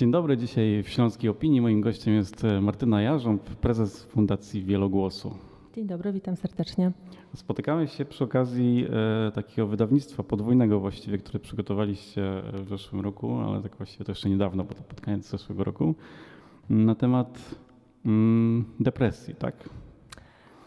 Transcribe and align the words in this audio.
Dzień 0.00 0.10
dobry, 0.10 0.36
dzisiaj 0.36 0.82
w 0.82 0.88
Śląskiej 0.88 1.30
Opinii 1.30 1.60
moim 1.60 1.80
gościem 1.80 2.14
jest 2.14 2.44
e, 2.44 2.60
Martyna 2.60 3.02
Jarząb, 3.02 3.42
prezes 3.42 4.04
Fundacji 4.04 4.64
Wielogłosu. 4.64 5.34
Dzień 5.74 5.86
dobry, 5.86 6.12
witam 6.12 6.36
serdecznie. 6.36 6.92
Spotykamy 7.34 7.88
się 7.88 8.04
przy 8.04 8.24
okazji 8.24 8.86
e, 9.28 9.32
takiego 9.32 9.68
wydawnictwa 9.68 10.22
podwójnego 10.22 10.80
właściwie, 10.80 11.18
które 11.18 11.38
przygotowaliście 11.38 12.22
w 12.52 12.68
zeszłym 12.68 13.00
roku, 13.00 13.34
ale 13.34 13.62
tak 13.62 13.76
właściwie 13.76 14.04
to 14.04 14.12
jeszcze 14.12 14.30
niedawno, 14.30 14.64
bo 14.64 14.74
to 14.74 14.82
pod 14.82 15.00
koniec 15.00 15.30
zeszłego 15.30 15.64
roku, 15.64 15.94
na 16.70 16.94
temat 16.94 17.54
mm, 18.04 18.64
depresji, 18.80 19.34
tak? 19.34 19.54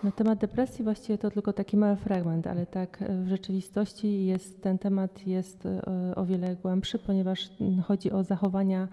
Na 0.04 0.12
temat 0.12 0.40
depresji 0.40 0.84
właściwie 0.84 1.18
to 1.18 1.32
tylko 1.32 1.54
taki 1.54 1.78
mały 1.78 1.96
fragment, 1.96 2.48
ale 2.48 2.66
tak 2.66 3.02
e, 3.02 3.24
w 3.24 3.28
rzeczywistości 3.28 4.26
jest, 4.26 4.62
ten 4.62 4.78
temat 4.78 5.28
jest 5.28 5.66
e, 5.66 5.82
o 6.16 6.26
wiele 6.26 6.56
głębszy, 6.56 7.00
ponieważ 7.00 7.50
chodzi 7.88 8.12
o 8.12 8.24
zachowania 8.24 8.84
e, 8.84 8.88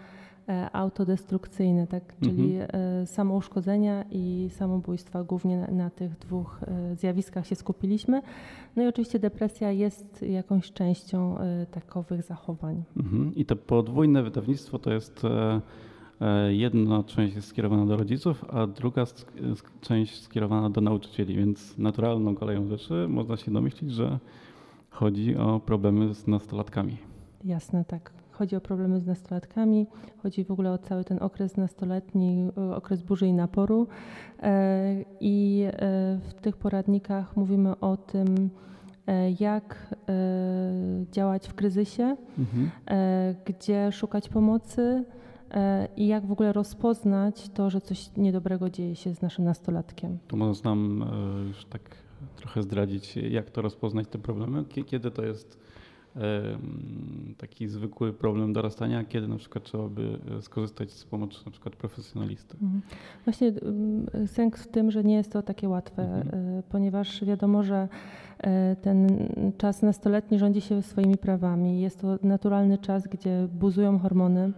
autodestrukcyjne, 0.72 1.86
tak? 1.86 2.14
czyli 2.20 2.56
mhm. 2.60 3.06
samouszkodzenia 3.06 4.04
i 4.10 4.48
samobójstwa. 4.52 5.24
Głównie 5.24 5.56
na, 5.56 5.66
na, 5.66 5.90
tych 5.90 6.18
dwóch 6.18 6.60
zjawiskach 6.94 7.46
się 7.46 7.54
skupiliśmy. 7.54 8.22
No 8.76 8.82
i 8.82 8.86
oczywiście 8.86 9.18
depresja 9.18 9.72
jest 9.72 10.22
jakąś 10.22 10.72
częścią 10.72 11.36
takowych 11.70 12.22
zachowań. 12.22 12.82
Mhm. 12.96 13.34
I 13.34 13.44
to 13.44 13.56
podwójne 13.56 14.22
wydawnictwo 14.22 14.78
to 14.78 14.92
jest 14.92 15.26
E, 16.20 16.54
jedna 16.54 17.02
część 17.02 17.36
jest 17.36 17.48
skierowana 17.48 17.86
do 17.86 17.96
rodziców, 17.96 18.44
a 18.48 18.66
druga 18.66 19.04
część 19.80 20.22
skierowana 20.22 20.70
do 20.70 20.80
nauczycieli, 20.80 21.36
więc 21.36 21.78
naturalną 21.78 22.34
koleją 22.34 22.68
rzeczy 22.68 23.06
można 23.08 23.36
się 23.36 23.50
domyślić, 23.50 23.92
że 23.92 24.18
chodzi 24.90 25.36
o 25.36 25.60
problemy 25.60 26.14
z 26.14 26.26
nastolatkami. 26.26 26.96
Jasne, 27.44 27.84
tak. 27.84 28.12
Chodzi 28.40 28.56
o 28.56 28.60
problemy 28.60 29.00
z 29.00 29.06
nastolatkami, 29.06 29.86
chodzi 30.22 30.44
w 30.44 30.50
ogóle 30.50 30.72
o 30.72 30.78
cały 30.78 31.04
ten 31.04 31.18
okres 31.22 31.56
nastoletni, 31.56 32.48
okres 32.74 33.02
burzy 33.02 33.26
i 33.26 33.32
naporu. 33.32 33.86
E, 34.42 35.04
I 35.20 35.64
e, 35.66 35.72
w 36.28 36.34
tych 36.34 36.56
poradnikach 36.56 37.36
mówimy 37.36 37.80
o 37.80 37.96
tym, 37.96 38.50
jak 39.40 39.94
działać 41.12 41.48
w 41.48 41.54
kryzysie, 41.54 42.16
mhm. 42.38 42.70
gdzie 43.44 43.92
szukać 43.92 44.28
pomocy, 44.28 45.04
E, 45.50 45.88
i 45.96 46.06
jak 46.06 46.26
w 46.26 46.32
ogóle 46.32 46.52
rozpoznać 46.52 47.48
to, 47.48 47.70
że 47.70 47.80
coś 47.80 48.10
niedobrego 48.16 48.70
dzieje 48.70 48.96
się 48.96 49.14
z 49.14 49.22
naszym 49.22 49.44
nastolatkiem. 49.44 50.18
To 50.28 50.36
można 50.36 50.70
nam 50.70 51.02
e, 51.02 51.48
już 51.48 51.64
tak 51.64 51.82
trochę 52.36 52.62
zdradzić, 52.62 53.16
jak 53.16 53.50
to 53.50 53.62
rozpoznać 53.62 54.08
te 54.08 54.18
problemy, 54.18 54.64
kiedy 54.86 55.10
to 55.10 55.24
jest 55.24 55.58
taki 57.36 57.68
zwykły 57.68 58.12
problem 58.12 58.52
dorastania, 58.52 59.04
kiedy 59.04 59.28
na 59.28 59.36
przykład 59.36 59.64
trzeba 59.64 59.88
by 59.88 60.18
e, 60.38 60.42
skorzystać 60.42 60.92
z 60.92 61.04
pomocy 61.04 61.38
na 61.46 61.50
przykład 61.50 61.76
profesjonalisty. 61.76 62.56
Mhm. 62.62 62.82
Właśnie 63.24 63.52
sęk 64.26 64.56
w 64.56 64.68
tym, 64.68 64.90
że 64.90 65.04
nie 65.04 65.14
jest 65.14 65.32
to 65.32 65.42
takie 65.42 65.68
łatwe, 65.68 66.02
mhm. 66.02 66.62
ponieważ 66.68 67.24
wiadomo, 67.24 67.62
że 67.62 67.88
ten 68.82 69.28
czas 69.58 69.82
nastoletni 69.82 70.38
rządzi 70.38 70.60
się 70.60 70.82
swoimi 70.82 71.16
prawami. 71.16 71.80
Jest 71.80 72.00
to 72.00 72.18
naturalny 72.22 72.78
czas, 72.78 73.08
gdzie 73.08 73.48
buzują 73.52 73.98
hormony. 73.98 74.52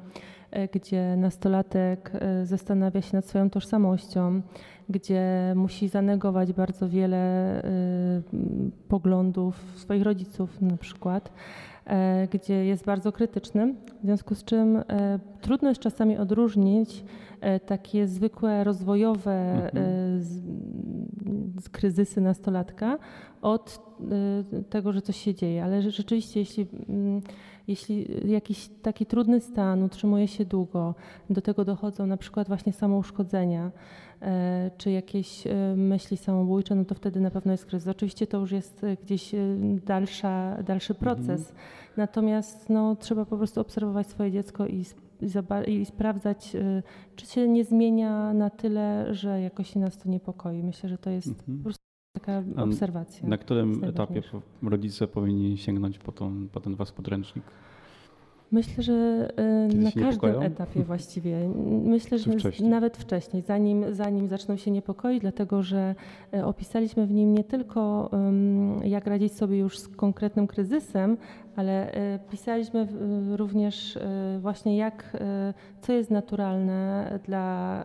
E, 0.53 0.69
gdzie 0.69 1.17
nastolatek 1.17 2.12
e, 2.14 2.47
zastanawia 2.47 3.03
się 3.03 3.17
nad 3.17 3.27
swoją 3.27 3.50
tożsamością, 3.50 4.42
gdzie 4.89 5.53
musi 5.56 5.89
zanegować 5.89 6.53
bardzo 6.53 6.89
wiele 6.89 7.17
e, 7.62 7.62
poglądów 8.89 9.64
swoich 9.77 10.03
rodziców 10.03 10.61
na 10.61 10.77
przykład, 10.77 11.33
gdzie 12.33 12.64
jest 12.64 12.84
bardzo 12.84 13.12
krytyczny, 13.12 13.75
w 14.03 14.05
związku 14.05 14.34
z 14.34 14.45
czym 14.45 14.83
trudno 15.41 15.69
jest 15.69 15.80
czasami 15.80 16.19
odróżnić 16.19 17.05
takie 17.67 18.06
zwykłe 18.08 18.64
rozwojowe 18.64 19.33
mhm. 19.64 20.23
z, 20.23 20.41
z 21.64 21.69
kryzysy 21.69 22.20
nastolatka 22.20 22.98
od 23.42 23.80
tego, 24.70 24.92
że 24.92 25.02
coś 25.02 25.17
się 25.17 25.34
dzieje, 25.34 25.64
ale 25.64 25.83
rzeczywiście 25.83 26.40
jeśli 26.40 26.67
mm, 26.89 27.23
jeśli 27.68 28.06
jakiś 28.30 28.68
taki 28.83 29.06
trudny 29.06 29.40
stan 29.40 29.83
utrzymuje 29.83 30.28
się 30.28 30.45
długo, 30.45 30.95
do 31.30 31.42
tego 31.42 31.64
dochodzą 31.64 32.06
na 32.06 32.17
przykład 32.17 32.48
właśnie 32.48 32.73
samouszkodzenia, 32.73 33.70
e, 34.23 34.70
czy 34.78 34.90
jakieś 34.90 35.46
e, 35.46 35.55
myśli 35.77 36.17
samobójcze, 36.17 36.74
no 36.74 36.84
to 36.84 36.95
wtedy 36.95 37.20
na 37.20 37.30
pewno 37.30 37.52
jest 37.52 37.67
kryzys. 37.67 37.89
Oczywiście 37.89 38.27
to 38.27 38.39
już 38.39 38.52
jest 38.52 38.84
e, 38.84 38.96
gdzieś 38.96 39.34
dalsza, 39.84 40.62
dalszy 40.62 40.95
proces. 40.95 41.40
Mhm. 41.40 41.56
Natomiast 41.96 42.68
no, 42.70 42.96
trzeba 42.96 43.24
po 43.24 43.36
prostu 43.36 43.61
obserwować 43.61 44.06
swoje 44.06 44.33
dziecko 44.33 44.67
i, 44.67 44.84
i 45.67 45.84
sprawdzać, 45.84 46.56
czy 47.17 47.27
się 47.27 47.48
nie 47.48 47.64
zmienia 47.64 48.34
na 48.34 48.51
tyle, 48.51 49.14
że 49.14 49.40
jakoś 49.40 49.77
nas 49.77 49.98
to 49.98 50.08
niepokoi. 50.08 50.62
Myślę, 50.62 50.89
że 50.89 50.98
to 50.98 51.11
jest 51.11 51.28
mhm. 51.28 51.62
Taka 52.12 52.42
obserwacja. 52.56 53.28
Na 53.28 53.39
którym 53.39 53.84
etapie 53.84 54.23
rodzice 54.62 55.08
powinni 55.08 55.58
sięgnąć 55.58 55.98
po, 55.98 56.12
tą, 56.12 56.48
po 56.52 56.61
ten 56.61 56.74
was 56.74 56.92
podręcznik? 56.92 57.45
Myślę, 58.52 58.83
że 58.83 59.28
y, 59.67 59.68
Kiedy 59.70 59.84
na 59.84 59.90
każdym 59.90 60.06
niepokoją? 60.11 60.40
etapie 60.40 60.83
właściwie. 60.92 61.48
Myślę, 61.84 62.18
że 62.18 62.33
wcześniej? 62.33 62.70
nawet 62.70 62.96
wcześniej, 62.96 63.42
zanim, 63.42 63.95
zanim 63.95 64.28
zaczną 64.28 64.56
się 64.56 64.70
niepokoić, 64.70 65.20
dlatego 65.20 65.62
że 65.62 65.95
y, 66.34 66.45
opisaliśmy 66.45 67.06
w 67.06 67.11
nim 67.12 67.34
nie 67.34 67.45
tylko 67.45 68.11
jak 68.84 69.06
radzić 69.06 69.33
sobie 69.33 69.58
już 69.58 69.78
z 69.78 69.89
konkretnym 69.89 70.46
kryzysem, 70.46 71.17
ale 71.56 71.95
y, 71.95 72.18
pisaliśmy 72.30 72.89
również 73.36 73.98
właśnie 74.40 74.77
jak, 74.77 75.17
co 75.80 75.92
jest 75.92 76.11
naturalne 76.11 77.18
dla 77.24 77.84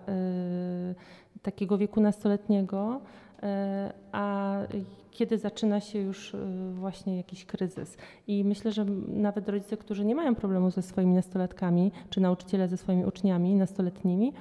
takiego 1.42 1.78
wieku 1.78 2.02
nastoletniego, 2.02 3.02
a 4.12 4.58
kiedy 5.18 5.38
zaczyna 5.38 5.80
się 5.80 6.00
już 6.00 6.36
e, 6.36 6.38
właśnie 6.74 7.18
jakiś 7.18 7.46
kryzys. 7.46 7.98
I 8.28 8.44
myślę, 8.44 8.72
że 8.72 8.86
nawet 9.08 9.50
rodzice, 9.50 9.78
którzy 9.78 10.06
nie 10.06 10.16
mają 10.16 10.36
problemu 10.36 10.72
ze 10.72 10.82
swoimi 10.82 11.14
nastolatkami, 11.14 11.92
czy 12.10 12.22
nauczyciele 12.22 12.68
ze 12.68 12.78
swoimi 12.78 13.06
uczniami 13.06 13.56
nastoletnimi, 13.56 14.34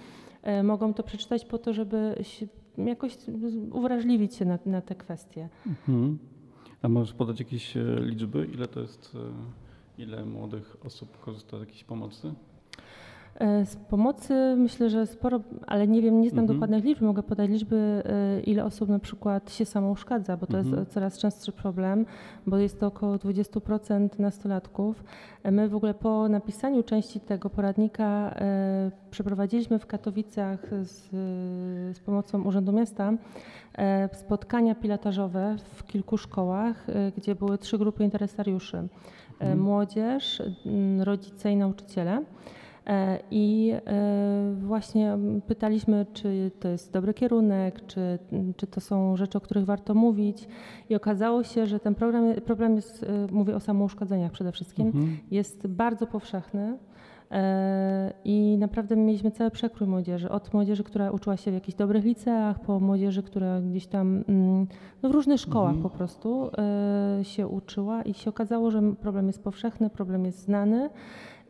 e, 0.42 0.62
mogą 0.62 0.94
to 0.94 1.02
przeczytać 1.02 1.44
po 1.44 1.58
to, 1.58 1.72
żeby 1.72 2.24
jakoś 2.78 3.16
uwrażliwić 3.72 4.34
się 4.34 4.44
na, 4.44 4.58
na 4.66 4.80
te 4.80 4.94
kwestie. 4.94 5.48
Mhm. 5.66 6.18
A 6.82 6.88
możesz 6.88 7.14
podać 7.14 7.38
jakieś 7.38 7.74
liczby? 8.00 8.48
Ile 8.54 8.66
to 8.66 8.80
jest, 8.80 9.16
ile 9.98 10.24
młodych 10.24 10.76
osób 10.84 11.20
korzysta 11.20 11.56
z 11.58 11.60
jakiejś 11.60 11.84
pomocy? 11.84 12.34
E, 13.38 13.66
z 13.66 13.76
pomocy 13.76 14.54
myślę, 14.56 14.90
że 14.90 15.06
sporo, 15.06 15.40
ale 15.66 15.88
nie 15.88 16.02
wiem, 16.02 16.20
nie 16.20 16.30
znam 16.30 16.44
mhm. 16.44 16.58
dokładnych 16.58 16.84
liczb. 16.84 17.02
Mogę 17.02 17.22
podać 17.22 17.50
liczby, 17.50 17.76
e, 17.76 18.40
ile 18.40 18.64
osób 18.64 18.88
na 18.88 18.98
przykład 18.98 19.52
się 19.52 19.64
samouszkadza, 19.64 20.36
bo 20.36 20.46
to 20.46 20.58
mhm. 20.58 20.78
jest 20.78 20.92
coraz 20.92 21.18
częstszy 21.18 21.52
problem, 21.52 22.06
bo 22.46 22.58
jest 22.58 22.80
to 22.80 22.86
około 22.86 23.16
20% 23.16 24.20
nastolatków. 24.20 25.04
E, 25.42 25.50
my 25.50 25.68
w 25.68 25.74
ogóle 25.74 25.94
po 25.94 26.28
napisaniu 26.28 26.82
części 26.82 27.20
tego 27.20 27.50
poradnika 27.50 28.34
przeprowadziliśmy 29.10 29.78
w 29.78 29.86
Katowicach 29.86 30.70
z, 30.82 31.10
z 31.96 32.00
pomocą 32.00 32.42
Urzędu 32.42 32.72
Miasta 32.72 33.12
spotkania 34.12 34.74
pilotażowe 34.74 35.56
w 35.58 35.84
kilku 35.84 36.18
szkołach, 36.18 36.86
gdzie 37.16 37.34
były 37.34 37.58
trzy 37.58 37.78
grupy 37.78 38.04
interesariuszy. 38.04 38.88
Mhm. 39.40 39.60
Młodzież, 39.60 40.42
rodzice 41.04 41.52
i 41.52 41.56
nauczyciele. 41.56 42.22
E, 42.86 43.18
I 43.30 43.72
e, 43.86 44.54
właśnie 44.60 45.18
pytaliśmy, 45.46 46.06
czy 46.12 46.50
to 46.60 46.68
jest 46.68 46.92
dobry 46.92 47.14
kierunek, 47.14 47.86
czy, 47.86 48.18
czy 48.56 48.66
to 48.66 48.80
są 48.80 49.16
rzeczy, 49.16 49.38
o 49.38 49.40
których 49.40 49.64
warto 49.64 49.94
mówić. 49.94 50.48
I 50.88 50.94
okazało 50.94 51.42
się, 51.44 51.66
że 51.66 51.80
ten 51.80 51.94
program, 51.94 52.34
problem 52.34 52.76
jest, 52.76 53.02
e, 53.02 53.06
mówię 53.32 53.56
o 53.56 53.60
samouszkodzeniach 53.60 54.32
przede 54.32 54.52
wszystkim, 54.52 54.86
mhm. 54.86 55.16
jest 55.30 55.66
bardzo 55.66 56.06
powszechny. 56.06 56.78
I 58.24 58.56
naprawdę 58.58 58.96
mieliśmy 58.96 59.30
cały 59.30 59.50
przekrój 59.50 59.88
młodzieży. 59.88 60.30
Od 60.30 60.54
młodzieży, 60.54 60.84
która 60.84 61.10
uczyła 61.10 61.36
się 61.36 61.50
w 61.50 61.54
jakichś 61.54 61.78
dobrych 61.78 62.04
liceach, 62.04 62.60
po 62.60 62.80
młodzieży, 62.80 63.22
która 63.22 63.60
gdzieś 63.60 63.86
tam 63.86 64.24
mm, 64.28 64.66
no 65.02 65.08
w 65.08 65.12
różnych 65.12 65.40
szkołach 65.40 65.74
mhm. 65.74 65.82
po 65.82 65.90
prostu 65.90 66.50
się 67.22 67.48
uczyła 67.48 68.02
i 68.02 68.14
się 68.14 68.30
okazało, 68.30 68.70
że 68.70 68.94
problem 69.00 69.26
jest 69.26 69.42
powszechny, 69.42 69.90
problem 69.90 70.24
jest 70.24 70.38
znany 70.38 70.90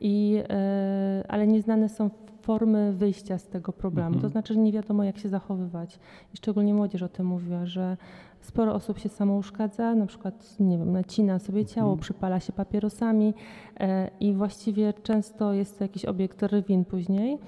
i, 0.01 0.43
e, 0.49 1.25
ale 1.29 1.47
nieznane 1.47 1.89
są 1.89 2.11
formy 2.43 2.93
wyjścia 2.93 3.39
z 3.39 3.49
tego 3.49 3.73
problemu. 3.73 4.07
Mhm. 4.09 4.23
To 4.23 4.29
znaczy, 4.29 4.55
że 4.55 4.61
nie 4.61 4.73
wiadomo, 4.73 5.05
jak 5.05 5.19
się 5.19 5.29
zachowywać. 5.29 5.99
I 6.35 6.37
szczególnie 6.37 6.75
młodzież 6.75 7.03
o 7.03 7.09
tym 7.09 7.27
mówiła, 7.27 7.67
że 7.67 7.97
sporo 8.41 8.75
osób 8.75 8.99
się 8.99 9.09
samouszkadza, 9.09 9.95
na 9.95 10.07
przykład, 10.07 10.57
nie 10.61 10.79
wiem, 10.79 10.93
nacina 10.93 11.39
sobie 11.39 11.61
mhm. 11.61 11.75
ciało, 11.75 11.97
przypala 11.97 12.41
się 12.41 12.53
papierosami 12.53 13.35
e, 13.81 14.11
i 14.21 14.35
właściwie 14.35 14.93
często 14.93 15.53
jest 15.53 15.79
to 15.79 15.85
jakiś 15.85 16.05
obiekt 16.05 16.43
rwin 16.43 16.85
później. 16.85 17.39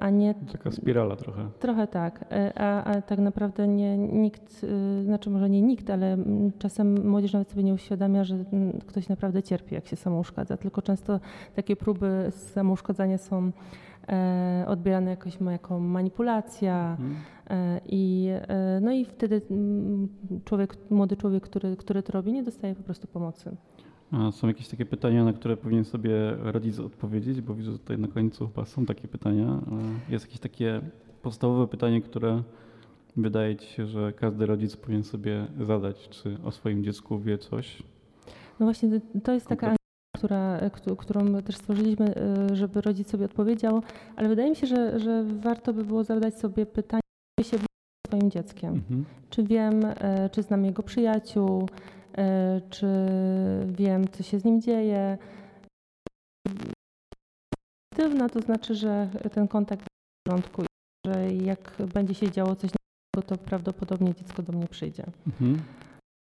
A 0.00 0.10
nie 0.10 0.34
Taka 0.52 0.70
spirala 0.70 1.16
trochę. 1.16 1.48
Trochę 1.58 1.86
tak, 1.86 2.24
e, 2.32 2.52
a, 2.58 2.84
a 2.84 3.02
tak 3.02 3.18
naprawdę 3.18 3.68
nie 3.68 3.98
nikt, 3.98 4.64
y, 4.64 5.04
znaczy 5.04 5.30
może 5.30 5.50
nie 5.50 5.62
nikt, 5.62 5.90
ale 5.90 6.16
czasem 6.58 7.08
młodzież 7.08 7.32
nawet 7.32 7.50
sobie 7.50 7.62
nie 7.62 7.74
uświadamia, 7.74 8.24
że 8.24 8.44
ktoś 8.86 9.08
naprawdę 9.08 9.42
cierpi, 9.42 9.74
jak 9.74 9.86
się 9.86 9.96
samouszkadza, 9.96 10.56
tylko 10.56 10.82
często 10.82 11.20
takie 11.56 11.76
próby 11.76 12.26
samouszkadzania 12.30 13.18
są 13.18 13.50
e, 14.08 14.64
odbierane 14.68 15.10
jakoś 15.10 15.40
ma- 15.40 15.52
jako 15.52 15.78
manipulacja 15.80 16.96
Mhm. 17.00 17.14
e, 17.50 17.80
i, 17.86 18.28
e, 18.48 18.80
no 18.82 18.92
i 18.92 19.04
wtedy 19.04 19.42
człowiek, 20.44 20.76
młody 20.90 21.16
człowiek, 21.16 21.42
który, 21.42 21.76
który 21.76 22.02
to 22.02 22.12
robi, 22.12 22.32
nie 22.32 22.42
dostaje 22.42 22.74
po 22.74 22.82
prostu 22.82 23.06
pomocy. 23.06 23.56
A 24.12 24.32
są 24.32 24.48
jakieś 24.48 24.68
takie 24.68 24.86
pytania, 24.86 25.24
na 25.24 25.32
które 25.32 25.56
powinien 25.56 25.84
sobie 25.84 26.12
rodzic 26.38 26.78
odpowiedzieć, 26.78 27.40
bo 27.40 27.54
widzę, 27.54 27.72
że 27.72 27.78
tutaj 27.78 27.98
na 27.98 28.08
końcu 28.08 28.48
chyba 28.48 28.64
są 28.64 28.86
takie 28.86 29.08
pytania. 29.08 29.60
Jest 30.08 30.24
jakieś 30.24 30.40
takie 30.40 30.80
podstawowe 31.22 31.66
pytanie, 31.66 32.00
które 32.00 32.42
wydaje 33.16 33.56
ci 33.56 33.66
się, 33.66 33.86
że 33.86 34.12
każdy 34.12 34.46
rodzic 34.46 34.76
powinien 34.76 35.04
sobie 35.04 35.46
zadać, 35.60 36.08
czy 36.08 36.36
o 36.44 36.50
swoim 36.52 36.84
dziecku 36.84 37.18
wie 37.18 37.38
coś? 37.38 37.82
No 38.60 38.66
właśnie 38.66 39.00
to- 39.24 39.32
jest 39.32 39.46
taka 39.46 39.76
która, 40.16 40.60
któ- 40.72 40.96
którą 40.96 41.42
też 41.42 41.56
stworzyliśmy, 41.56 42.14
e, 42.16 42.56
żeby 42.56 42.80
rodzic 42.80 43.10
sobie 43.10 43.24
odpowiedział, 43.24 43.82
ale 44.16 44.28
wydaje 44.28 44.50
mi 44.50 44.56
się, 44.56 44.66
że, 44.66 44.98
że 45.00 45.24
warto 45.24 45.72
by 45.72 45.84
było 45.84 46.04
zadać 46.04 46.38
sobie 46.38 46.66
pytanie, 46.66 47.02
czy 47.40 47.44
się 47.44 47.56
swoim 48.06 48.30
dzieckiem. 48.30 48.74
Mhm. 48.74 49.04
Czy 49.30 49.42
wiem, 49.42 49.80
e, 49.84 50.30
czy 50.32 50.42
znam 50.42 50.64
jego 50.64 50.82
przyjaciół, 50.82 51.68
czy 52.70 52.86
wiem, 53.66 54.08
co 54.08 54.22
się 54.22 54.40
z 54.40 54.44
nim 54.44 54.60
dzieje. 54.60 55.18
Pozytywna 57.94 58.28
to 58.28 58.40
znaczy, 58.40 58.74
że 58.74 59.10
ten 59.32 59.48
kontakt 59.48 59.80
jest 59.80 59.88
w 59.90 60.28
porządku 60.28 60.62
i 60.62 60.66
że 61.06 61.32
jak 61.32 61.76
będzie 61.94 62.14
się 62.14 62.30
działo 62.30 62.56
coś 62.56 62.70
nowego, 62.70 63.28
to 63.28 63.44
prawdopodobnie 63.44 64.14
dziecko 64.14 64.42
do 64.42 64.52
mnie 64.52 64.68
przyjdzie. 64.68 65.04
Mhm. 65.26 65.62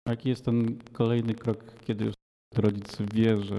Jaki 0.08 0.28
jest 0.28 0.44
ten 0.44 0.78
kolejny 0.92 1.34
krok, 1.34 1.64
kiedy 1.86 2.04
już 2.04 2.14
rodzic 2.56 2.96
wie, 3.14 3.42
że 3.42 3.56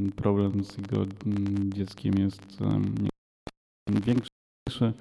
e, 0.00 0.12
problem 0.16 0.64
z 0.64 0.76
jego 0.78 0.96
mm, 1.02 1.72
dzieckiem 1.72 2.14
jest 2.18 2.58
większy, 3.90 4.92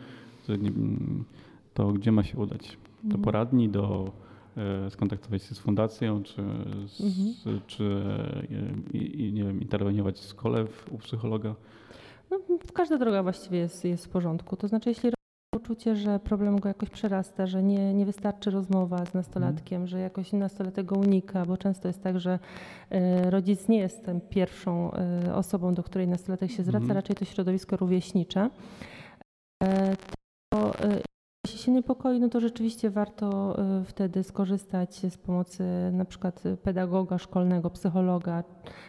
to, 1.73 1.91
gdzie 1.91 2.11
ma 2.11 2.23
się 2.23 2.37
udać? 2.37 2.77
Do 3.03 3.03
Mhm. 3.03 3.23
poradni, 3.23 3.69
do 3.69 4.11
skontaktować 4.89 5.44
się 5.44 5.56
z 5.56 5.59
fundacją, 5.59 6.24
czy, 6.24 6.42
Mhm. 6.42 7.62
czy 7.68 7.83
e, 7.83 9.31
nie 9.31 9.44
wiem, 9.44 9.62
interweniować 9.62 10.19
w 10.19 10.30
szkole 10.30 10.65
u 10.92 10.98
psychologa? 10.98 11.56
No, 12.31 12.38
każda 12.74 12.98
droga 12.98 13.24
właściwie 13.24 13.57
jest, 13.57 13.86
jest 13.86 14.06
w 14.06 14.09
porządku. 14.09 14.57
To 14.57 14.68
znaczy, 14.68 14.89
jeśli 14.89 15.09
poczucie, 15.54 15.95
że 15.95 16.19
problem 16.19 16.59
go 16.59 16.68
jakoś 16.68 16.89
przerasta, 16.89 17.48
że 17.48 17.63
nie, 17.63 17.94
nie 17.94 18.06
wystarczy 18.06 18.51
rozmowa 18.51 19.06
z 19.06 19.13
nastolatkiem, 19.13 19.88
że 19.88 20.00
jakoś 20.00 20.33
nastolatek 20.33 20.86
go 20.86 20.95
unika, 20.95 21.45
bo 21.45 21.57
często 21.57 21.88
jest 21.88 22.04
tak, 22.04 22.19
że 22.19 22.39
e, 22.89 23.30
rodzic 23.31 23.68
nie 23.68 23.77
jest 23.77 24.06
tą 24.06 24.21
pierwszą 24.21 24.92
e, 24.94 25.36
osobą, 25.36 25.74
do 25.74 25.83
której 25.83 26.07
nastolatek 26.07 26.51
się 26.51 26.63
zwraca, 26.63 26.83
Mhm. 26.83 26.95
raczej 26.95 27.15
to 27.15 27.25
środowisko 27.25 27.77
rówieśnicze. 27.77 28.50
Jeśli 31.47 31.59
się 31.59 31.71
niepokoi, 31.71 32.19
no 32.19 32.29
to 32.29 32.39
rzeczywiście 32.39 32.89
warto 32.89 33.55
e, 33.59 33.83
wtedy 33.83 34.23
skorzystać 34.23 34.95
z 34.95 35.17
pomocy 35.17 35.63
na 35.94 36.05
przykład 36.05 36.44
pedagoga 36.63 37.17
szkolnego, 37.17 37.69
psychologa 37.69 38.44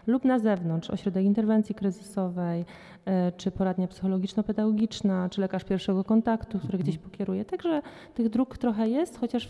lub 0.07 0.25
na 0.25 0.39
zewnątrz, 0.39 0.91
ośrodek 0.91 1.25
interwencji 1.25 1.75
kryzysowej, 1.75 2.65
e, 3.05 3.33
czy 3.33 3.51
poradnia 3.51 3.87
psychologiczno-pedagogiczna, 3.89 5.29
czy 5.31 5.41
lekarz 5.41 5.65
pierwszego 5.65 6.05
kontaktu, 6.05 6.59
który 6.59 6.65
Mhm. 6.73 6.83
gdzieś 6.83 6.99
pokieruje. 6.99 7.45
Także 7.45 7.83
tych 8.15 8.29
dróg 8.29 8.59
trochę 8.59 8.89
jest, 8.89 9.19
chociaż 9.19 9.49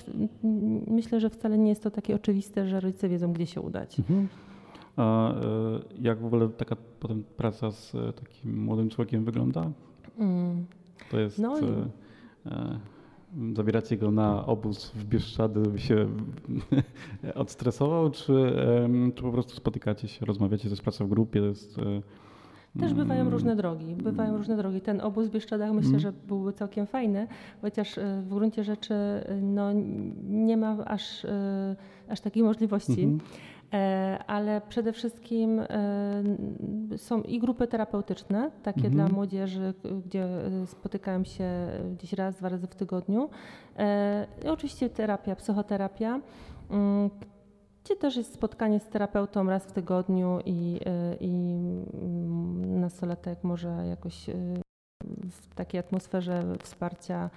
myślę, 0.86 1.20
że 1.20 1.30
wcale 1.30 1.58
nie 1.58 1.68
jest 1.68 1.82
to 1.82 1.90
takie 1.90 2.14
oczywiste, 2.14 2.68
że 2.68 2.80
rodzice 2.80 3.08
wiedzą, 3.08 3.32
gdzie 3.32 3.46
się 3.46 3.60
udać. 3.60 3.98
Mhm. 3.98 4.28
A 4.96 5.32
e, 5.32 5.34
jak 6.00 6.18
w 6.20 6.24
ogóle 6.26 6.48
taka 6.48 6.76
potem 7.00 7.24
praca 7.36 7.70
z 7.70 7.92
takim 8.20 8.64
młodym 8.64 8.88
człowiekiem 8.90 9.24
wygląda? 9.24 9.70
Mm. 10.18 10.66
To 11.10 11.18
jest 11.18 11.38
No 11.38 11.58
i- 11.58 11.64
e, 11.64 12.78
zabieracie 13.56 13.96
go 13.96 14.10
na 14.10 14.46
obóz 14.46 14.90
w 14.90 15.04
Bieszczady, 15.04 15.64
żeby 15.64 15.78
się 15.78 16.08
odstresował, 17.34 18.10
czy, 18.10 18.52
czy 19.14 19.22
po 19.22 19.32
prostu 19.32 19.54
spotykacie 19.56 20.08
się, 20.08 20.26
rozmawiacie, 20.26 20.64
to 20.64 20.70
jest 20.70 20.82
praca 20.82 21.04
w 21.04 21.08
grupie, 21.08 21.40
to 21.40 21.46
jest... 21.46 21.80
Też 22.80 22.94
bywają 22.94 23.20
mm, 23.20 23.32
różne 23.32 23.56
drogi. 23.56 23.94
Bywają 23.94 24.36
różne 24.36 24.56
drogi. 24.56 24.80
Ten 24.80 25.00
obóz 25.00 25.26
w 25.26 25.30
Bieszczadach 25.30 25.72
myślę, 25.72 25.94
Mhm. 25.94 26.00
że 26.00 26.12
byłby 26.28 26.52
całkiem 26.52 26.86
fajny, 26.86 27.26
chociaż 27.62 27.98
e, 27.98 28.22
w 28.22 28.28
gruncie 28.28 28.64
rzeczy 28.64 28.94
e, 28.94 29.40
no, 29.42 29.72
nie 30.28 30.56
ma 30.56 30.84
aż, 30.84 31.24
e, 31.24 31.76
aż 32.08 32.20
takiej 32.20 32.42
możliwości. 32.42 33.02
Mhm. 33.02 33.18
E, 33.72 34.18
ale 34.26 34.60
przede 34.68 34.92
wszystkim 34.92 35.60
e, 35.60 35.68
są 36.96 37.22
i 37.22 37.38
grupy 37.38 37.66
terapeutyczne, 37.66 38.50
takie 38.62 38.86
Mhm. 38.86 38.94
dla 38.94 39.08
młodzieży, 39.08 39.74
gdzie 40.06 40.24
e, 40.24 40.66
spotykałem 40.66 41.24
się 41.24 41.68
gdzieś 41.92 42.12
raz, 42.12 42.36
dwa 42.36 42.48
razy 42.48 42.66
w 42.66 42.74
tygodniu. 42.74 43.30
I 44.44 44.48
oczywiście 44.48 44.90
terapia, 44.90 45.36
psychoterapia, 45.36 46.20
mm, 46.70 47.10
gdzie 47.84 47.96
też 47.96 48.16
jest 48.16 48.34
spotkanie 48.34 48.80
z 48.80 48.88
terapeutą 48.88 49.46
raz 49.46 49.66
w 49.66 49.72
tygodniu 49.72 50.38
i, 50.46 50.80
i 51.20 51.54
mm, 51.94 52.80
nastolatek 52.80 53.44
może 53.44 53.86
jakoś 53.86 54.26
w 55.30 55.54
takiej 55.54 55.80
atmosferze 55.80 56.42
wsparcia 56.62 57.30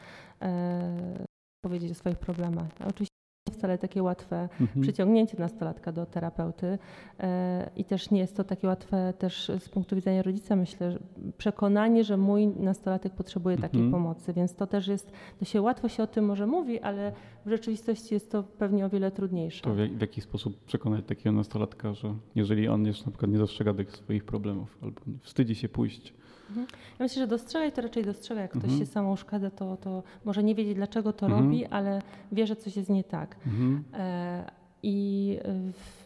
powiedzieć 1.66 1.92
o 1.92 1.96
swoich 1.96 2.20
problemach. 2.20 2.68
Oczywiście 2.90 3.11
wcale 3.50 3.78
takie 3.78 4.04
łatwe 4.04 4.50
Mhm. 4.62 4.82
przyciągnięcie 4.82 5.38
nastolatka 5.40 5.92
do 5.92 6.06
terapeuty 6.06 6.78
e, 7.20 7.70
i 7.76 7.86
też 7.86 8.12
nie 8.12 8.20
jest 8.20 8.38
to 8.38 8.44
takie 8.44 8.68
łatwe 8.68 9.14
też 9.18 9.52
z 9.60 9.70
punktu 9.70 9.96
widzenia 9.96 10.22
rodzica, 10.22 10.56
myślę, 10.56 10.92
że 10.92 11.00
przekonanie, 11.38 12.04
że 12.04 12.18
mój 12.18 12.48
nastolatek 12.48 13.14
potrzebuje 13.14 13.58
takiej 13.58 13.82
Mhm. 13.82 14.04
pomocy, 14.04 14.34
więc 14.34 14.56
to 14.56 14.68
też 14.68 14.88
jest, 14.88 15.12
to 15.40 15.46
się 15.46 15.62
łatwo 15.62 15.90
się 15.90 16.04
o 16.04 16.08
tym 16.08 16.26
może 16.26 16.48
mówi, 16.48 16.80
ale 16.80 17.12
w 17.46 17.50
rzeczywistości 17.50 18.14
jest 18.14 18.32
to 18.32 18.44
pewnie 18.44 18.86
o 18.86 18.90
wiele 18.90 19.12
trudniejsze. 19.12 19.62
To 19.64 19.74
w, 19.74 19.78
jak- 19.78 19.98
w 19.98 20.02
jaki 20.02 20.22
sposób 20.22 20.64
przekonać 20.66 21.06
takiego 21.06 21.32
nastolatka, 21.36 21.94
że 21.94 22.14
jeżeli 22.36 22.68
on 22.68 22.86
jeszcze 22.86 23.06
na 23.06 23.12
przykład 23.12 23.32
nie 23.32 23.38
dostrzega 23.38 23.74
tych 23.74 23.92
swoich 23.92 24.24
problemów 24.26 24.78
albo 24.82 25.02
wstydzi 25.22 25.56
się 25.56 25.70
pójść, 25.70 26.14
Ja 26.60 27.04
myślę, 27.06 27.22
że 27.22 27.28
dostrzegać 27.28 27.76
to 27.76 27.82
raczej 27.82 28.06
dostrzega, 28.06 28.42
jak 28.42 28.52
ktoś 28.52 28.64
Mhm. 28.64 28.80
się 28.80 28.86
samouszkadza, 28.86 29.52
to, 29.52 29.78
to 29.78 30.04
może 30.26 30.44
nie 30.44 30.56
wiedzieć 30.56 30.76
dlaczego 30.76 31.14
to 31.14 31.26
Mhm. 31.26 31.44
robi, 31.46 31.66
ale 31.66 32.02
wie, 32.32 32.48
że 32.48 32.56
coś 32.56 32.76
jest 32.78 32.90
nie 32.90 33.04
tak. 33.04 33.36
mhm. 33.48 33.84
E, 33.94 34.52
I 34.84 35.38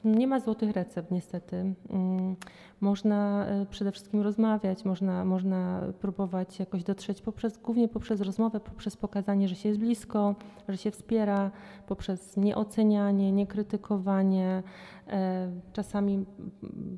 e, 0.06 0.10
nie 0.10 0.27
ma 0.27 0.39
złotych 0.39 0.72
recept, 0.72 1.12
niestety. 1.12 1.74
Mm, 1.89 2.36
Można 2.81 3.45
e, 3.45 3.66
przede 3.66 3.92
wszystkim 3.92 4.22
rozmawiać, 4.22 4.86
można, 4.86 5.25
można 5.25 5.81
próbować 6.01 6.60
jakoś 6.60 6.83
dotrzeć 6.83 7.22
poprzez, 7.22 7.57
głównie 7.57 7.88
poprzez 7.88 8.22
rozmowę, 8.22 8.60
poprzez 8.60 8.98
pokazanie, 8.98 9.48
że 9.48 9.55
się 9.55 9.70
jest 9.70 9.82
blisko, 9.82 10.36
że 10.70 10.77
się 10.77 10.91
wspiera, 10.91 11.51
poprzez 11.88 12.38
nieocenianie, 12.38 13.32
niekrytykowanie. 13.32 14.63
E, 15.08 15.51
Czasami 15.74 16.25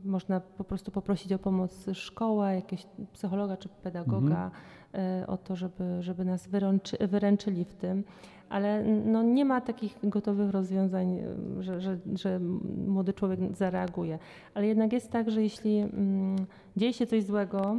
można 0.06 0.40
po 0.40 0.64
prostu 0.64 0.92
poprosić 0.92 1.34
o 1.34 1.40
pomoc 1.40 1.86
szkołę, 1.94 2.56
jakiegoś 2.56 2.88
psychologa 3.14 3.58
czy 3.58 3.70
pedagoga, 3.70 4.52
e, 4.94 5.28
o 5.28 5.38
to, 5.38 5.56
żeby, 5.56 5.98
żeby 6.04 6.26
nas 6.26 6.48
wyręczy, 6.48 6.98
wyręczyli 7.08 7.66
w 7.66 7.74
tym 7.74 8.04
ale 8.50 8.84
no, 8.84 9.24
nie 9.24 9.46
ma 9.46 9.62
takich 9.62 9.98
gotowych 10.04 10.52
rozwiązań, 10.52 11.20
że, 11.60 11.82
że, 11.82 11.98
że 12.16 12.40
młody 12.88 13.14
człowiek 13.14 13.40
zareaguje. 13.56 14.20
Ale 14.54 14.68
jednak 14.68 14.94
jest 14.94 15.12
tak, 15.12 15.32
że 15.32 15.44
jeśli 15.44 15.78
mm, 15.80 16.36
dzieje 16.78 16.94
się 16.94 17.08
coś 17.08 17.24
złego, 17.24 17.78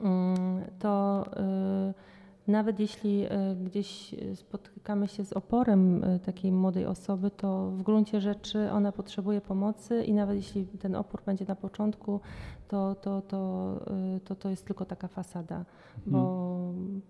mm, 0.00 0.64
to 0.78 1.24
y, 1.88 2.50
nawet 2.50 2.80
jeśli 2.80 3.24
y, 3.24 3.28
gdzieś 3.64 4.14
spotykamy 4.34 5.08
się 5.08 5.24
z 5.24 5.32
oporem 5.32 6.04
y, 6.04 6.18
takiej 6.18 6.52
młodej 6.52 6.86
osoby, 6.86 7.30
to 7.30 7.70
w 7.70 7.82
gruncie 7.82 8.20
rzeczy 8.20 8.70
ona 8.70 8.92
potrzebuje 8.92 9.40
pomocy 9.40 10.04
i 10.04 10.12
nawet 10.12 10.36
jeśli 10.36 10.66
ten 10.66 10.96
opór 10.96 11.22
będzie 11.26 11.44
na 11.48 11.56
początku, 11.56 12.20
to 12.68 12.94
to, 12.94 13.22
to, 13.22 13.80
to, 14.24 14.34
to 14.34 14.50
jest 14.50 14.66
tylko 14.66 14.84
taka 14.84 15.08
fasada, 15.08 15.64
bo 16.06 16.49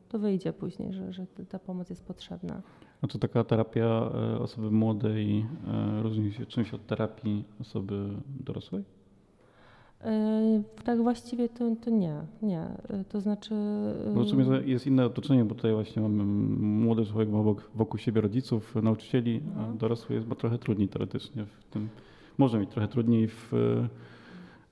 to 0.08 0.18
wyjdzie 0.18 0.52
później, 0.52 0.92
że, 0.92 1.12
że 1.12 1.26
ta 1.48 1.58
pomoc 1.58 1.90
jest 1.90 2.04
potrzebna. 2.06 2.62
A 3.02 3.06
czy 3.06 3.18
taka 3.18 3.44
terapia 3.44 4.10
e, 4.34 4.38
osoby 4.38 4.70
młodej 4.70 5.46
e, 5.68 6.02
różni 6.02 6.32
się 6.32 6.46
czymś 6.46 6.74
od 6.74 6.86
terapii 6.86 7.44
osoby 7.60 8.08
dorosłej? 8.40 8.82
Y, 10.00 10.62
Tak 10.84 11.02
właściwie 11.02 11.48
to, 11.48 11.76
to 11.84 11.90
nie, 11.90 12.14
nie. 12.42 12.66
To 13.08 13.20
znaczy. 13.20 13.54
Bo 14.14 14.24
w 14.24 14.28
sumie 14.28 14.44
jest 14.64 14.86
inne 14.86 15.06
otoczenie, 15.06 15.44
bo 15.44 15.54
tutaj 15.54 15.72
właśnie 15.72 16.02
mamy 16.02 16.24
młody 16.84 17.06
człowiek 17.06 17.28
ma 17.28 17.38
obok, 17.38 17.70
wokół 17.74 17.98
siebie 17.98 18.20
rodziców, 18.20 18.74
nauczycieli, 18.82 19.40
a 19.56 19.58
Mhm. 19.58 19.78
dorosły 19.78 20.14
jest 20.16 20.28
ma 20.28 20.34
trochę 20.34 20.58
trudniej 20.58 20.88
teoretycznie 20.88 21.44
w 21.44 21.64
tym. 21.64 21.88
Może 22.38 22.58
mieć 22.58 22.70
trochę 22.70 22.88
trudniej, 22.88 23.28
w, 23.28 23.52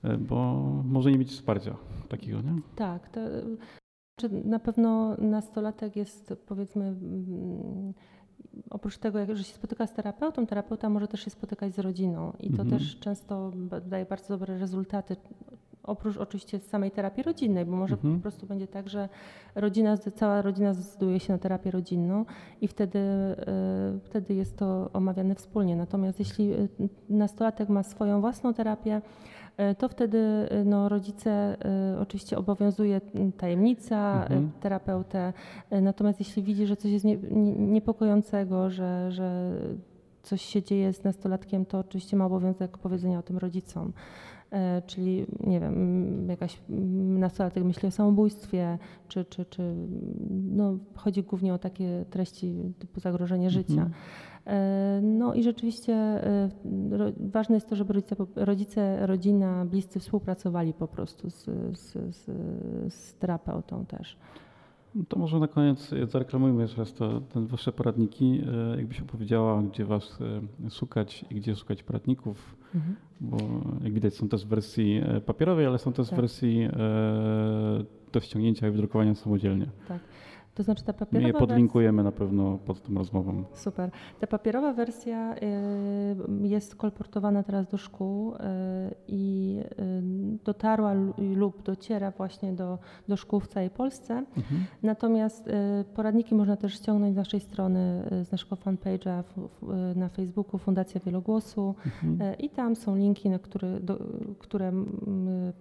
e, 0.03 0.17
bo 0.17 0.53
może 0.85 1.11
nie 1.11 1.17
mieć 1.17 1.29
wsparcia 1.29 1.75
takiego, 2.09 2.41
nie? 2.41 2.61
Tak, 2.75 3.09
to, 3.09 3.19
Czy 4.19 4.29
na 4.29 4.59
pewno 4.59 5.15
nastolatek 5.17 5.95
jest 5.95 6.33
powiedzmy 6.47 6.85
mm, 6.85 7.93
oprócz 8.69 8.97
tego, 8.97 9.19
jak, 9.19 9.35
że 9.35 9.43
się 9.43 9.53
spotyka 9.53 9.87
z 9.87 9.93
terapeutą, 9.93 10.45
terapeuta 10.47 10.89
może 10.89 11.07
też 11.07 11.21
się 11.23 11.29
spotykać 11.29 11.75
z 11.75 11.79
rodziną 11.79 12.33
i 12.39 12.47
to 12.49 12.61
Mhm. 12.61 12.69
też 12.69 12.99
często 12.99 13.51
daje 13.85 14.05
bardzo 14.05 14.27
dobre 14.33 14.57
rezultaty. 14.57 15.15
Oprócz 15.83 16.17
oczywiście 16.17 16.59
samej 16.59 16.91
terapii 16.91 17.23
rodzinnej, 17.23 17.65
bo 17.65 17.75
może 17.75 17.93
Mhm. 17.95 18.15
po 18.15 18.21
prostu 18.21 18.47
będzie 18.47 18.67
tak, 18.67 18.89
że 18.89 19.09
rodzina, 19.55 19.97
cała 19.97 20.41
rodzina 20.41 20.73
zdecyduje 20.73 21.19
się 21.19 21.33
na 21.33 21.39
terapię 21.39 21.71
rodzinną 21.71 22.25
i 22.61 22.67
wtedy, 22.67 22.99
y, 22.99 23.99
wtedy 24.03 24.33
jest 24.33 24.57
to 24.57 24.89
omawiane 24.93 25.35
wspólnie. 25.35 25.75
Natomiast 25.75 26.19
jeśli 26.19 26.53
y, 26.53 26.69
nastolatek 27.09 27.69
ma 27.69 27.83
swoją 27.83 28.21
własną 28.21 28.53
terapię, 28.53 29.01
to 29.77 29.89
wtedy 29.89 30.17
y, 30.51 30.65
no, 30.65 30.89
rodzice 30.89 31.57
y, 31.95 31.99
oczywiście 31.99 32.37
obowiązuje 32.37 33.01
tajemnica 33.37 34.21
Mhm. 34.23 34.51
terapeutę, 34.59 35.33
natomiast 35.71 36.19
jeśli 36.19 36.43
widzi, 36.43 36.65
że 36.65 36.75
coś 36.75 36.91
jest 36.91 37.05
nie, 37.05 37.17
nie, 37.17 37.51
niepokojącego, 37.51 38.69
że, 38.69 39.11
że 39.11 39.51
coś 40.23 40.41
się 40.41 40.63
dzieje 40.63 40.93
z 40.93 41.03
nastolatkiem, 41.03 41.65
to 41.65 41.79
oczywiście 41.79 42.17
ma 42.17 42.25
obowiązek 42.25 42.77
powiedzenia 42.77 43.19
o 43.19 43.23
tym 43.23 43.37
rodzicom. 43.37 43.93
E, 44.51 44.81
Czyli, 44.81 45.25
nie 45.39 45.59
wiem, 45.59 46.27
jakaś 46.29 46.61
nastolatek 47.19 47.63
myśli 47.63 47.87
o 47.87 47.91
samobójstwie, 47.91 48.77
czy, 49.07 49.25
czy, 49.25 49.45
czy 49.45 49.75
no, 50.51 50.77
chodzi 50.95 51.23
głównie 51.23 51.53
o 51.53 51.57
takie 51.57 52.05
treści 52.09 52.73
typu 52.79 52.99
zagrożenie 52.99 53.49
życia. 53.49 53.71
Mhm. 53.71 53.91
E, 54.38 54.38
No 55.01 55.33
i 55.33 55.43
rzeczywiście 55.43 55.93
e, 55.93 56.49
ważne 57.19 57.55
jest 57.55 57.69
to, 57.69 57.75
żeby 57.75 57.93
rodzice, 57.93 58.15
rodzice, 58.35 59.07
rodzina, 59.07 59.65
bliscy 59.65 59.99
współpracowali 59.99 60.73
po 60.73 60.87
prostu 60.87 61.29
z, 61.29 61.45
z, 61.77 62.15
z, 62.15 62.25
z 62.93 63.15
terapeutą 63.15 63.85
też. 63.85 64.17
No 64.95 65.03
To 65.07 65.19
może 65.19 65.39
na 65.39 65.47
koniec 65.47 65.93
e, 65.93 66.07
zareklamujmy 66.07 66.61
jeszcze 66.61 66.77
raz 66.77 66.93
to, 66.93 67.21
te 67.21 67.45
wasze 67.45 67.71
poradniki. 67.71 68.41
E, 68.73 68.77
Jakbyś 68.77 69.01
opowiedziała, 69.01 69.61
gdzie 69.63 69.85
was 69.85 70.19
e, 70.65 70.69
szukać 70.69 71.25
i 71.29 71.35
gdzie 71.35 71.55
szukać 71.55 71.83
poradników, 71.83 72.55
bo 73.21 73.37
jak 73.83 73.93
widać 73.93 74.13
są 74.13 74.27
też 74.29 74.45
w 74.45 74.47
wersji 74.49 75.01
e, 75.05 75.21
papierowej, 75.21 75.65
ale 75.65 75.77
są 75.77 75.93
też 75.93 76.07
w 76.07 76.09
Tak. 76.09 76.19
wersji 76.19 76.61
e, 76.61 76.69
do 78.11 78.19
ściągnięcia 78.19 78.67
i 78.67 78.71
wydrukowania 78.71 79.15
samodzielnie. 79.15 79.67
Tak. 79.87 79.99
To 80.59 80.63
znaczy 80.63 80.83
ta 80.83 80.91
My 80.91 80.97
papierowa 80.99 81.33
wersja- 81.33 81.39
podlinkujemy 81.39 82.03
na 82.03 82.11
pewno 82.11 82.57
pod 82.65 82.81
tą 82.81 82.93
rozmową. 82.93 83.43
Super. 83.53 83.91
Ta 84.19 84.27
papierowa 84.27 84.73
wersja 84.73 85.35
y, 85.35 86.47
jest 86.47 86.75
kolportowana 86.75 87.43
teraz 87.43 87.67
do 87.67 87.77
szkół 87.77 88.33
y, 88.33 88.37
i 89.07 89.57
y, 89.79 90.37
dotarła 90.45 90.93
lu- 90.93 91.13
lub 91.35 91.63
dociera 91.63 92.11
właśnie 92.11 92.53
do, 92.53 92.77
do 93.07 93.17
szkół 93.17 93.39
w 93.39 93.47
całej 93.47 93.69
Polsce. 93.69 94.13
Mhm. 94.37 94.65
Natomiast 94.83 95.49
poradniki 95.95 96.35
można 96.35 96.55
też 96.57 96.73
ściągnąć 96.73 97.13
z 97.13 97.17
naszej 97.17 97.39
strony, 97.39 98.03
z 98.23 98.31
naszego 98.31 98.55
fanpage'a 98.55 99.23
na 99.95 100.09
Facebooku 100.09 100.57
Fundacja 100.57 101.01
Wielogłosu 101.05 101.75
Mhm. 102.03 102.37
i 102.37 102.49
tam 102.49 102.75
są 102.75 102.95
linki, 102.95 103.29
na 103.29 103.39
który, 103.39 103.79
do, 103.79 103.99
które 104.39 104.71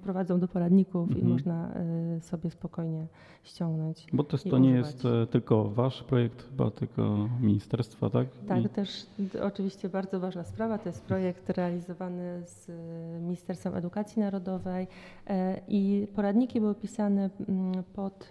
prowadzą 0.02 0.40
do 0.40 0.48
poradników 0.48 1.10
i 1.10 1.14
Mhm. 1.14 1.32
można 1.32 1.70
y, 2.16 2.20
sobie 2.20 2.50
spokojnie 2.50 3.06
ściągnąć. 3.42 4.06
Bo 4.12 4.24
i 4.44 4.50
to 4.50 4.58
nie 4.58 4.70
używać. 4.70 4.87
Jest 4.88 5.04
e, 5.04 5.26
tylko 5.26 5.64
wasz 5.64 6.02
projekt, 6.02 6.42
chyba 6.50 6.70
tylko 6.70 7.28
ministerstwa, 7.40 8.10
tak? 8.10 8.26
Tak, 8.48 8.64
I, 8.64 8.68
też 8.68 9.06
oczywiście 9.42 9.88
bardzo 9.88 10.20
ważna 10.20 10.44
sprawa. 10.44 10.78
To 10.78 10.88
jest 10.88 11.02
projekt 11.02 11.50
realizowany 11.50 12.42
z 12.46 12.70
e, 12.70 12.72
Ministerstwem 13.20 13.74
Edukacji 13.74 14.20
Narodowej 14.20 14.86
e, 15.26 15.60
i 15.68 16.06
poradniki 16.14 16.60
były 16.60 16.74
pisane 16.74 17.30
mm, 17.48 17.84
pod 17.92 18.30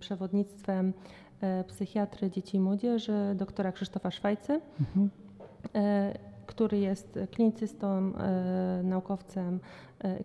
przewodnictwem 0.00 0.92
psychiatry 1.66 2.30
dzieci 2.30 2.56
i 2.56 2.60
młodzieży 2.60 3.34
doktora 3.34 3.72
Krzysztofa 3.72 4.10
Szwajcy, 4.10 4.60
Mhm. 4.80 5.10
który 6.46 6.78
jest 6.78 7.18
klinicystą, 7.30 8.12
naukowcem, 8.82 9.60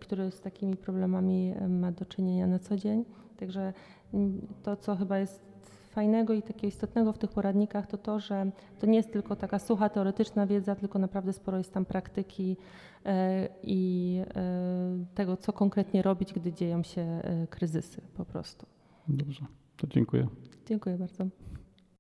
który 0.02 0.32
z 0.32 0.42
takimi 0.42 0.76
problemami 0.76 1.54
ma 1.70 1.92
do 1.92 2.06
czynienia 2.06 2.48
na 2.48 2.60
co 2.60 2.78
dzień. 2.78 3.06
Także 3.38 3.74
mm, 4.14 4.42
to, 4.64 4.76
co 4.76 4.96
chyba 4.96 5.18
jest 5.18 5.55
fajnego 5.96 6.34
i 6.34 6.42
takiego 6.42 6.68
istotnego 6.68 7.14
w 7.14 7.18
tych 7.18 7.32
poradnikach, 7.32 7.88
to 7.88 7.98
to, 7.98 8.20
że 8.20 8.52
to 8.80 8.88
nie 8.88 8.98
jest 8.98 9.14
tylko 9.14 9.36
taka 9.36 9.60
sucha, 9.60 9.90
teoretyczna 9.90 10.48
wiedza, 10.48 10.76
tylko 10.76 11.00
naprawdę 11.00 11.34
sporo 11.34 11.58
jest 11.58 11.74
tam 11.74 11.86
praktyki 11.86 12.58
e, 13.06 13.50
i 13.64 14.20
e, 14.36 15.06
tego, 15.16 15.38
co 15.38 15.54
konkretnie 15.54 16.02
robić, 16.02 16.34
gdy 16.34 16.54
dzieją 16.54 16.84
się 16.84 17.02
e, 17.02 17.48
kryzysy 17.50 18.02
po 18.14 18.26
prostu. 18.26 18.66
Dobrze, 19.08 19.46
to 19.78 19.88
dziękuję. 19.88 20.28
Dziękuję 20.66 20.98
bardzo. 20.98 21.26